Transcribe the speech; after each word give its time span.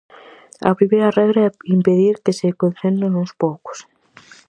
A 0.69 0.71
primeira 0.79 1.13
regra 1.19 1.39
é 1.49 1.57
impedir 1.77 2.15
que 2.23 2.37
se 2.39 2.49
concentre 2.61 3.07
nuns 3.09 3.31
poucos. 3.43 3.77